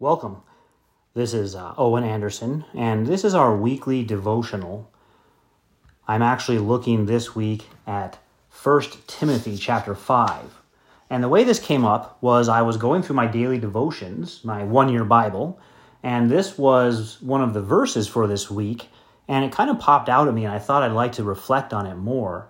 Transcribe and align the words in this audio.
Welcome. 0.00 0.40
This 1.12 1.34
is 1.34 1.54
uh, 1.54 1.74
Owen 1.76 2.04
Anderson, 2.04 2.64
and 2.72 3.06
this 3.06 3.22
is 3.22 3.34
our 3.34 3.54
weekly 3.54 4.02
devotional. 4.02 4.90
I'm 6.08 6.22
actually 6.22 6.56
looking 6.56 7.04
this 7.04 7.36
week 7.36 7.66
at 7.86 8.18
1 8.62 8.82
Timothy 9.06 9.58
chapter 9.58 9.94
5. 9.94 10.62
And 11.10 11.22
the 11.22 11.28
way 11.28 11.44
this 11.44 11.58
came 11.58 11.84
up 11.84 12.16
was 12.22 12.48
I 12.48 12.62
was 12.62 12.78
going 12.78 13.02
through 13.02 13.16
my 13.16 13.26
daily 13.26 13.58
devotions, 13.58 14.40
my 14.42 14.64
one 14.64 14.88
year 14.88 15.04
Bible, 15.04 15.60
and 16.02 16.30
this 16.30 16.56
was 16.56 17.20
one 17.20 17.42
of 17.42 17.52
the 17.52 17.60
verses 17.60 18.08
for 18.08 18.26
this 18.26 18.50
week, 18.50 18.88
and 19.28 19.44
it 19.44 19.52
kind 19.52 19.68
of 19.68 19.78
popped 19.78 20.08
out 20.08 20.28
at 20.28 20.32
me, 20.32 20.46
and 20.46 20.54
I 20.54 20.60
thought 20.60 20.82
I'd 20.82 20.92
like 20.92 21.12
to 21.12 21.24
reflect 21.24 21.74
on 21.74 21.86
it 21.86 21.96
more. 21.96 22.48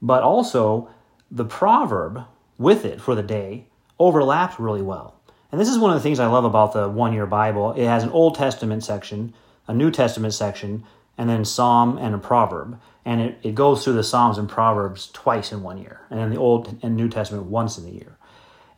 But 0.00 0.22
also, 0.22 0.88
the 1.32 1.44
proverb 1.44 2.26
with 2.58 2.84
it 2.84 3.00
for 3.00 3.16
the 3.16 3.24
day 3.24 3.66
overlapped 3.98 4.60
really 4.60 4.82
well. 4.82 5.19
And 5.50 5.60
this 5.60 5.68
is 5.68 5.78
one 5.78 5.90
of 5.90 5.96
the 5.96 6.02
things 6.02 6.20
I 6.20 6.26
love 6.26 6.44
about 6.44 6.72
the 6.72 6.88
one 6.88 7.12
year 7.12 7.26
Bible. 7.26 7.72
It 7.72 7.86
has 7.86 8.02
an 8.02 8.10
Old 8.10 8.34
Testament 8.34 8.84
section, 8.84 9.34
a 9.66 9.74
New 9.74 9.90
Testament 9.90 10.34
section, 10.34 10.84
and 11.18 11.28
then 11.28 11.44
Psalm 11.44 11.98
and 11.98 12.14
a 12.14 12.18
proverb. 12.18 12.80
And 13.04 13.20
it, 13.20 13.38
it 13.42 13.54
goes 13.54 13.82
through 13.82 13.94
the 13.94 14.04
Psalms 14.04 14.38
and 14.38 14.48
Proverbs 14.48 15.10
twice 15.12 15.52
in 15.52 15.62
one 15.62 15.78
year, 15.78 16.00
and 16.10 16.18
then 16.18 16.30
the 16.30 16.36
Old 16.36 16.78
and 16.82 16.96
New 16.96 17.08
Testament 17.08 17.46
once 17.46 17.78
in 17.78 17.84
the 17.84 17.92
year. 17.92 18.16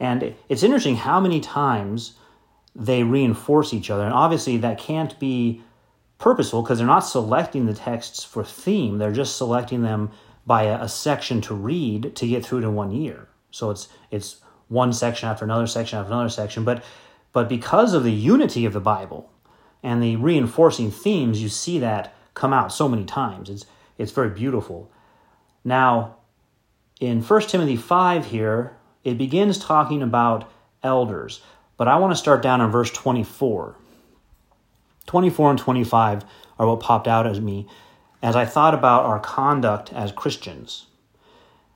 And 0.00 0.34
it's 0.48 0.62
interesting 0.62 0.96
how 0.96 1.20
many 1.20 1.40
times 1.40 2.14
they 2.74 3.02
reinforce 3.02 3.74
each 3.74 3.90
other. 3.90 4.04
And 4.04 4.14
obviously, 4.14 4.56
that 4.58 4.78
can't 4.78 5.18
be 5.20 5.62
purposeful 6.18 6.62
because 6.62 6.78
they're 6.78 6.86
not 6.86 7.00
selecting 7.00 7.66
the 7.66 7.74
texts 7.74 8.24
for 8.24 8.44
theme, 8.44 8.98
they're 8.98 9.12
just 9.12 9.36
selecting 9.36 9.82
them 9.82 10.10
by 10.46 10.64
a, 10.64 10.82
a 10.82 10.88
section 10.88 11.40
to 11.42 11.54
read 11.54 12.16
to 12.16 12.26
get 12.26 12.44
through 12.44 12.58
it 12.58 12.64
in 12.64 12.74
one 12.74 12.90
year. 12.90 13.28
So 13.50 13.70
it's 13.70 13.88
it's 14.10 14.40
one 14.72 14.92
section 14.92 15.28
after 15.28 15.44
another 15.44 15.66
section 15.66 15.98
after 15.98 16.12
another 16.12 16.28
section. 16.28 16.64
But 16.64 16.82
but 17.32 17.48
because 17.48 17.94
of 17.94 18.04
the 18.04 18.12
unity 18.12 18.64
of 18.64 18.72
the 18.72 18.80
Bible 18.80 19.30
and 19.82 20.02
the 20.02 20.16
reinforcing 20.16 20.90
themes, 20.90 21.42
you 21.42 21.48
see 21.48 21.78
that 21.78 22.14
come 22.34 22.52
out 22.52 22.72
so 22.72 22.88
many 22.88 23.04
times. 23.04 23.50
It's 23.50 23.66
it's 23.98 24.12
very 24.12 24.30
beautiful. 24.30 24.90
Now, 25.64 26.16
in 27.00 27.22
1 27.22 27.40
Timothy 27.42 27.76
5 27.76 28.26
here, 28.26 28.76
it 29.04 29.18
begins 29.18 29.58
talking 29.58 30.02
about 30.02 30.50
elders, 30.82 31.40
but 31.76 31.88
I 31.88 31.96
want 31.96 32.12
to 32.12 32.16
start 32.16 32.42
down 32.42 32.60
in 32.60 32.70
verse 32.70 32.90
24. 32.90 33.76
24 35.06 35.50
and 35.50 35.58
25 35.58 36.24
are 36.58 36.66
what 36.66 36.80
popped 36.80 37.08
out 37.08 37.26
at 37.26 37.42
me 37.42 37.66
as 38.22 38.36
I 38.36 38.44
thought 38.44 38.74
about 38.74 39.04
our 39.04 39.18
conduct 39.18 39.92
as 39.92 40.12
Christians. 40.12 40.86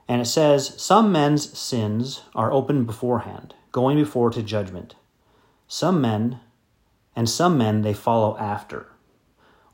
And 0.09 0.21
it 0.21 0.27
says, 0.27 0.81
Some 0.81 1.11
men's 1.11 1.57
sins 1.59 2.23
are 2.35 2.53
open 2.53 2.85
beforehand, 2.85 3.55
going 3.73 3.97
before 3.97 4.31
to 4.31 4.43
judgment. 4.43 4.95
Some 5.67 6.01
men, 6.01 6.41
and 7.15 7.29
some 7.29 7.59
men 7.59 7.83
they 7.83 7.95
follow 7.95 8.37
after. 8.39 8.87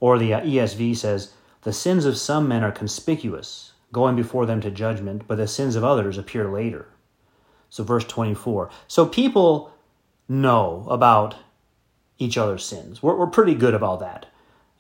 Or 0.01 0.19
the 0.19 0.35
uh, 0.35 0.41
ESV 0.41 0.97
says, 0.97 1.35
The 1.63 1.73
sins 1.73 2.05
of 2.05 2.17
some 2.17 2.49
men 2.49 2.65
are 2.65 2.73
conspicuous, 2.73 3.73
going 3.93 4.17
before 4.17 4.47
them 4.47 4.61
to 4.63 4.71
judgment, 4.71 5.25
but 5.27 5.37
the 5.37 5.47
sins 5.47 5.77
of 5.77 5.85
others 5.85 6.17
appear 6.17 6.51
later. 6.51 6.89
So, 7.69 7.85
verse 7.85 8.05
24. 8.05 8.71
So, 8.89 9.07
people 9.07 9.73
know 10.29 10.87
about 10.89 11.37
each 12.19 12.39
other's 12.39 12.65
sins. 12.65 13.03
We're, 13.03 13.17
we're 13.17 13.27
pretty 13.27 13.55
good 13.55 13.75
about 13.75 14.01
that. 14.01 14.27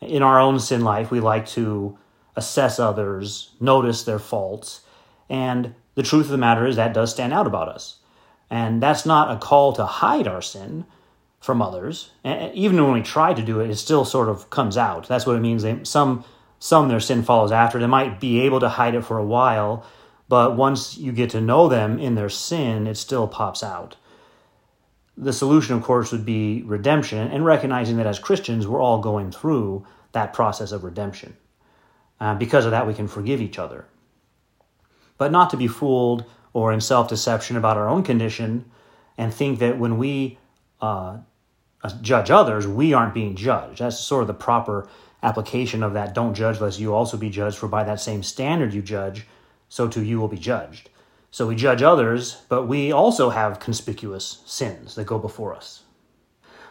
In 0.01 0.23
our 0.23 0.41
own 0.41 0.59
sin 0.59 0.83
life, 0.83 1.11
we 1.11 1.21
like 1.21 1.47
to 1.49 1.99
assess 2.37 2.79
others, 2.79 3.51
notice 3.61 4.05
their 4.05 4.19
faults, 4.19 4.81
and 5.29 5.75
the 5.95 6.03
truth 6.03 6.27
of 6.27 6.31
the 6.31 6.39
matter 6.39 6.67
is 6.67 6.77
that 6.77 6.95
does 6.95 7.11
stand 7.11 7.33
out 7.33 7.47
about 7.47 7.69
us. 7.69 7.99
And 8.51 8.83
that's 8.83 9.07
not 9.07 9.35
a 9.35 9.39
call 9.39 9.73
to 9.75 9.87
hide 9.87 10.27
our 10.27 10.43
sin 10.43 10.85
from 11.41 11.61
others. 11.61 12.11
And 12.23 12.55
even 12.55 12.83
when 12.83 12.93
we 12.93 13.03
try 13.03 13.35
to 13.35 13.43
do 13.43 13.61
it, 13.61 13.71
it 13.71 13.77
still 13.77 14.05
sort 14.05 14.29
of 14.29 14.51
comes 14.51 14.77
out. 14.77 15.09
That's 15.09 15.27
what 15.27 15.37
it 15.37 15.41
means. 15.41 15.63
They, 15.63 15.81
some, 15.85 16.25
some 16.59 16.89
their 16.89 17.01
sin 17.01 17.23
follows 17.23 17.51
after. 17.51 17.79
They 17.79 17.87
might 17.87 18.21
be 18.21 18.41
able 18.43 18.61
to 18.61 18.69
hide 18.69 18.95
it 18.95 19.05
for 19.05 19.19
a 19.19 19.25
while, 19.25 19.85
but 20.29 20.57
once 20.57 20.97
you 20.97 21.13
get 21.13 21.31
to 21.31 21.41
know 21.41 21.69
them 21.69 21.99
in 21.99 22.15
their 22.15 22.29
sin, 22.29 22.87
it 22.87 22.97
still 22.97 23.27
pops 23.27 23.63
out. 23.63 23.97
The 25.17 25.33
solution, 25.33 25.75
of 25.75 25.83
course, 25.83 26.13
would 26.13 26.25
be 26.25 26.63
redemption 26.63 27.29
and 27.29 27.45
recognizing 27.45 27.97
that 27.99 28.07
as 28.07 28.19
Christians, 28.19 28.67
we're 28.67 28.81
all 28.81 29.01
going 29.01 29.31
through 29.31 29.87
that 30.13 30.33
process 30.33 30.73
of 30.73 30.85
redemption. 30.85 31.37
Uh, 32.21 32.35
because 32.35 32.65
of 32.65 32.71
that, 32.71 32.87
we 32.87 32.95
can 32.95 33.09
forgive 33.09 33.41
each 33.41 33.59
other 33.59 33.87
but 35.23 35.31
not 35.31 35.51
to 35.51 35.57
be 35.57 35.69
fooled 35.69 36.25
or 36.53 36.73
in 36.73 36.81
self 36.81 37.09
deception 37.09 37.57
about 37.57 37.77
our 37.77 37.89
own 37.89 38.03
condition 38.03 38.65
and 39.17 39.33
think 39.33 39.61
that 39.61 39.79
when 39.79 39.97
we 39.97 40.37
uh, 40.81 41.19
judge 42.01 42.29
others, 42.29 42.67
we 42.67 42.93
aren't 42.93 43.15
being 43.15 43.37
judged. 43.37 43.79
That's 43.79 44.01
sort 44.01 44.23
of 44.23 44.27
the 44.27 44.35
proper 44.35 44.89
application 45.23 45.85
of 45.85 45.93
that 45.93 46.13
don't 46.13 46.35
judge 46.35 46.61
lest 46.61 46.81
you 46.81 46.93
also 46.93 47.17
be 47.17 47.31
judged, 47.31 47.57
for 47.57 47.69
by 47.69 47.85
that 47.85 48.01
same 48.01 48.25
standard 48.25 48.75
you 48.75 48.83
judge, 48.83 49.29
so 49.69 49.87
too 49.87 50.03
you 50.03 50.19
will 50.19 50.27
be 50.27 50.37
judged. 50.37 50.91
So 51.31 51.47
we 51.47 51.55
judge 51.55 51.85
others, 51.85 52.43
but 52.49 52.67
we 52.67 52.91
also 52.91 53.31
have 53.31 53.61
conspicuous 53.61 54.43
sins 54.45 54.97
that 54.97 55.07
go 55.07 55.21
before 55.21 55.55
us. 55.55 55.85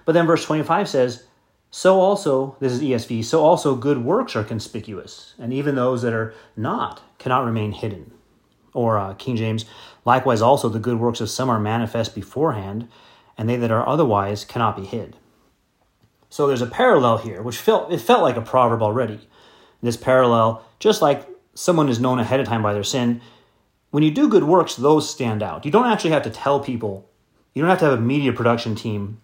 But 0.04 0.12
then 0.12 0.28
verse 0.28 0.44
25 0.44 0.90
says, 0.90 1.24
So 1.70 2.02
also, 2.02 2.58
this 2.60 2.74
is 2.74 2.82
ESV, 2.82 3.24
so 3.24 3.46
also 3.46 3.76
good 3.76 4.00
works 4.00 4.36
are 4.36 4.44
conspicuous, 4.44 5.36
and 5.40 5.54
even 5.54 5.76
those 5.76 6.02
that 6.02 6.12
are 6.12 6.34
not 6.58 7.00
cannot 7.18 7.46
remain 7.46 7.72
hidden 7.72 8.12
or 8.74 8.98
uh, 8.98 9.14
King 9.16 9.36
James, 9.36 9.66
likewise 10.06 10.42
also 10.42 10.70
the 10.70 10.80
good 10.80 11.00
works 11.00 11.22
of 11.22 11.30
some 11.30 11.50
are 11.50 11.60
manifest 11.60 12.16
beforehand, 12.16 12.88
and 13.38 13.50
they 13.50 13.58
that 13.58 13.72
are 13.72 13.88
otherwise 13.88 14.46
cannot 14.46 14.76
be 14.76 14.86
hid. 14.86 15.18
So 16.30 16.48
there's 16.48 16.62
a 16.62 16.68
parallel 16.68 17.18
here, 17.18 17.42
which 17.42 17.58
felt 17.58 17.92
it 17.92 18.00
felt 18.00 18.22
like 18.22 18.38
a 18.38 18.42
proverb 18.42 18.82
already. 18.82 19.28
This 19.82 19.98
parallel, 19.98 20.64
just 20.80 21.02
like 21.02 21.28
someone 21.54 21.90
is 21.90 22.00
known 22.00 22.20
ahead 22.20 22.40
of 22.40 22.48
time 22.48 22.64
by 22.64 22.74
their 22.74 22.84
sin, 22.84 23.22
when 23.90 24.04
you 24.04 24.12
do 24.12 24.30
good 24.30 24.46
works, 24.46 24.76
those 24.76 25.10
stand 25.10 25.44
out. 25.44 25.66
You 25.66 25.72
don't 25.72 25.92
actually 25.92 26.12
have 26.12 26.24
to 26.24 26.30
tell 26.30 26.62
people. 26.62 27.10
You 27.54 27.62
don't 27.62 27.70
have 27.70 27.80
to 27.80 27.86
have 27.86 28.00
a 28.00 28.02
media 28.02 28.32
production 28.32 28.76
team. 28.76 29.20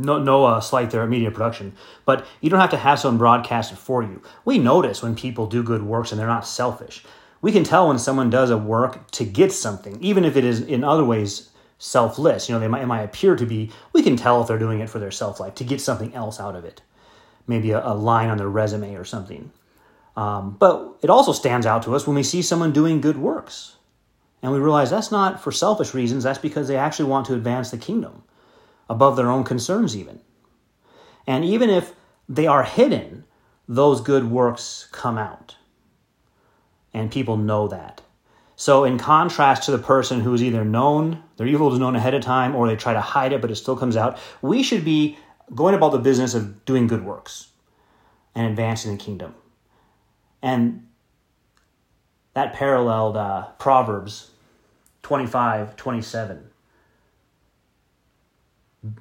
No, 0.00 0.22
no 0.22 0.44
uh, 0.44 0.60
slight 0.60 0.92
there 0.92 1.02
at 1.02 1.08
media 1.08 1.32
production, 1.32 1.72
but 2.04 2.24
you 2.40 2.48
don't 2.48 2.60
have 2.60 2.70
to 2.70 2.76
have 2.76 3.00
someone 3.00 3.18
broadcast 3.18 3.72
it 3.72 3.78
for 3.78 4.04
you. 4.04 4.22
We 4.44 4.58
notice 4.58 5.02
when 5.02 5.16
people 5.16 5.48
do 5.48 5.64
good 5.64 5.82
works 5.82 6.12
and 6.12 6.20
they're 6.20 6.28
not 6.28 6.46
selfish 6.46 7.02
we 7.40 7.52
can 7.52 7.64
tell 7.64 7.88
when 7.88 7.98
someone 7.98 8.30
does 8.30 8.50
a 8.50 8.58
work 8.58 9.10
to 9.12 9.24
get 9.24 9.52
something, 9.52 9.98
even 10.00 10.24
if 10.24 10.36
it 10.36 10.44
is 10.44 10.60
in 10.60 10.82
other 10.82 11.04
ways 11.04 11.50
selfless. 11.78 12.48
You 12.48 12.54
know, 12.54 12.60
they 12.60 12.68
might, 12.68 12.82
it 12.82 12.86
might 12.86 13.02
appear 13.02 13.36
to 13.36 13.46
be, 13.46 13.70
we 13.92 14.02
can 14.02 14.16
tell 14.16 14.42
if 14.42 14.48
they're 14.48 14.58
doing 14.58 14.80
it 14.80 14.90
for 14.90 14.98
their 14.98 15.10
self 15.10 15.38
life, 15.40 15.54
to 15.56 15.64
get 15.64 15.80
something 15.80 16.14
else 16.14 16.40
out 16.40 16.56
of 16.56 16.64
it. 16.64 16.82
Maybe 17.46 17.70
a, 17.70 17.84
a 17.84 17.94
line 17.94 18.28
on 18.28 18.38
their 18.38 18.48
resume 18.48 18.94
or 18.94 19.04
something. 19.04 19.52
Um, 20.16 20.56
but 20.58 20.98
it 21.00 21.10
also 21.10 21.32
stands 21.32 21.64
out 21.64 21.84
to 21.84 21.94
us 21.94 22.06
when 22.06 22.16
we 22.16 22.24
see 22.24 22.42
someone 22.42 22.72
doing 22.72 23.00
good 23.00 23.16
works. 23.16 23.76
And 24.42 24.52
we 24.52 24.58
realize 24.58 24.90
that's 24.90 25.12
not 25.12 25.40
for 25.40 25.52
selfish 25.52 25.94
reasons, 25.94 26.24
that's 26.24 26.38
because 26.38 26.68
they 26.68 26.76
actually 26.76 27.08
want 27.08 27.26
to 27.26 27.34
advance 27.34 27.70
the 27.70 27.78
kingdom 27.78 28.22
above 28.88 29.16
their 29.16 29.30
own 29.30 29.44
concerns, 29.44 29.96
even. 29.96 30.20
And 31.26 31.44
even 31.44 31.70
if 31.70 31.92
they 32.28 32.46
are 32.46 32.62
hidden, 32.62 33.24
those 33.68 34.00
good 34.00 34.30
works 34.30 34.88
come 34.92 35.18
out 35.18 35.56
and 36.98 37.10
people 37.10 37.36
know 37.36 37.68
that. 37.68 38.00
So, 38.56 38.84
in 38.84 38.98
contrast 38.98 39.62
to 39.64 39.70
the 39.70 39.78
person 39.78 40.20
who 40.20 40.34
is 40.34 40.42
either 40.42 40.64
known, 40.64 41.22
their 41.36 41.46
evil 41.46 41.72
is 41.72 41.78
known 41.78 41.94
ahead 41.94 42.14
of 42.14 42.22
time, 42.22 42.56
or 42.56 42.66
they 42.66 42.74
try 42.74 42.92
to 42.92 43.00
hide 43.00 43.32
it 43.32 43.40
but 43.40 43.50
it 43.50 43.56
still 43.56 43.76
comes 43.76 43.96
out, 43.96 44.18
we 44.42 44.62
should 44.62 44.84
be 44.84 45.16
going 45.54 45.74
about 45.74 45.92
the 45.92 45.98
business 45.98 46.34
of 46.34 46.64
doing 46.64 46.86
good 46.86 47.04
works 47.04 47.48
and 48.34 48.46
advancing 48.46 48.92
the 48.92 49.02
kingdom. 49.02 49.34
And 50.42 50.88
that 52.34 52.52
paralleled 52.52 53.16
uh, 53.16 53.46
Proverbs 53.58 54.30
25, 55.02 55.76
27. 55.76 56.50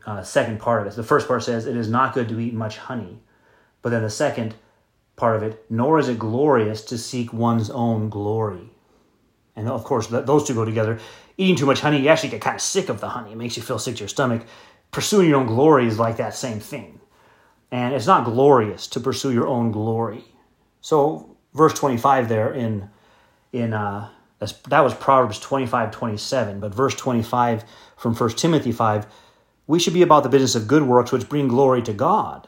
Uh, 0.05 0.23
second 0.23 0.59
part 0.59 0.81
of 0.81 0.87
it. 0.87 0.95
The 0.95 1.03
first 1.03 1.27
part 1.27 1.43
says, 1.43 1.65
It 1.65 1.75
is 1.75 1.89
not 1.89 2.13
good 2.13 2.29
to 2.29 2.39
eat 2.39 2.53
much 2.53 2.77
honey. 2.77 3.19
But 3.81 3.89
then 3.89 4.03
the 4.03 4.09
second, 4.09 4.55
part 5.17 5.35
of 5.35 5.43
it, 5.43 5.65
nor 5.69 5.99
is 5.99 6.07
it 6.07 6.17
glorious 6.17 6.81
to 6.83 6.97
seek 6.97 7.33
one's 7.33 7.69
own 7.69 8.07
glory. 8.07 8.69
And 9.55 9.67
of 9.67 9.83
course, 9.83 10.07
those 10.07 10.47
two 10.47 10.53
go 10.53 10.63
together. 10.63 10.99
Eating 11.37 11.55
too 11.55 11.65
much 11.65 11.81
honey, 11.81 11.99
you 11.99 12.07
actually 12.07 12.29
get 12.29 12.41
kind 12.41 12.55
of 12.55 12.61
sick 12.61 12.87
of 12.87 13.01
the 13.01 13.09
honey. 13.09 13.31
It 13.31 13.37
makes 13.37 13.57
you 13.57 13.63
feel 13.63 13.79
sick 13.79 13.95
to 13.95 14.01
your 14.01 14.07
stomach. 14.07 14.43
Pursuing 14.91 15.27
your 15.27 15.39
own 15.39 15.47
glory 15.47 15.87
is 15.87 15.99
like 15.99 16.17
that 16.17 16.35
same 16.35 16.59
thing. 16.59 17.01
And 17.71 17.93
it's 17.93 18.07
not 18.07 18.23
glorious 18.23 18.87
to 18.87 18.99
pursue 18.99 19.33
your 19.33 19.47
own 19.47 19.71
glory. 19.71 20.23
So, 20.79 21.35
verse 21.53 21.73
25 21.73 22.29
there 22.29 22.53
in, 22.53 22.89
in 23.51 23.73
uh, 23.73 24.09
that 24.39 24.81
was 24.81 24.93
Proverbs 24.93 25.39
25, 25.39 25.91
27. 25.91 26.59
But 26.59 26.73
verse 26.73 26.95
25 26.95 27.65
from 27.97 28.15
1 28.15 28.29
Timothy 28.31 28.71
5, 28.71 29.07
we 29.65 29.79
should 29.79 29.95
be 29.95 30.03
about 30.03 30.21
the 30.21 30.29
business 30.29 30.55
of 30.55 30.67
good 30.67 30.83
works 30.83 31.11
which 31.11 31.27
bring 31.27 31.47
glory 31.47 31.81
to 31.81 31.93
God 31.93 32.47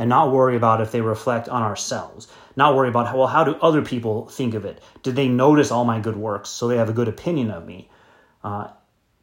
and 0.00 0.08
not 0.08 0.32
worry 0.32 0.56
about 0.56 0.80
if 0.80 0.92
they 0.92 1.02
reflect 1.02 1.46
on 1.50 1.62
ourselves. 1.62 2.26
Not 2.56 2.74
worry 2.74 2.88
about, 2.88 3.14
well, 3.14 3.26
how 3.26 3.44
do 3.44 3.54
other 3.60 3.82
people 3.82 4.26
think 4.28 4.54
of 4.54 4.64
it? 4.64 4.82
Did 5.02 5.14
they 5.14 5.28
notice 5.28 5.70
all 5.70 5.84
my 5.84 6.00
good 6.00 6.16
works 6.16 6.48
so 6.48 6.66
they 6.66 6.78
have 6.78 6.88
a 6.88 6.94
good 6.94 7.06
opinion 7.06 7.50
of 7.50 7.66
me? 7.66 7.90
Uh, 8.42 8.68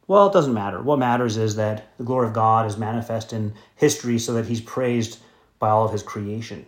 Well, 0.05 0.27
it 0.27 0.33
doesn't 0.33 0.53
matter. 0.53 0.79
What 0.79 0.99
matters 0.99 1.35
is 1.35 1.55
that 1.55 1.97
the 1.97 2.03
glory 2.03 2.27
of 2.27 2.33
God 2.33 2.67
is 2.67 2.77
manifest 2.77 3.33
in 3.33 3.55
history 3.75 4.19
so 4.19 4.33
that 4.33 4.45
he's 4.45 4.61
praised 4.61 5.17
by 5.57 5.69
all 5.69 5.83
of 5.83 5.91
his 5.91 6.03
creation. 6.03 6.67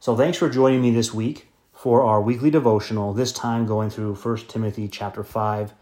So 0.00 0.16
thanks 0.16 0.38
for 0.38 0.48
joining 0.48 0.80
me 0.80 0.90
this 0.90 1.12
week 1.12 1.48
for 1.74 2.02
our 2.02 2.22
weekly 2.22 2.50
devotional, 2.50 3.12
this 3.12 3.30
time 3.30 3.66
going 3.66 3.90
through 3.90 4.14
1 4.14 4.36
Timothy 4.48 4.88
chapter 4.88 5.22
5 5.22 5.74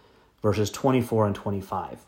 verses 0.43 0.69
24 0.69 1.27
and 1.29 1.35
25. 1.37 2.01